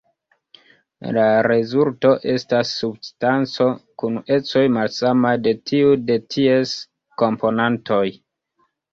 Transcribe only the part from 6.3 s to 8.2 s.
ties komponantoj.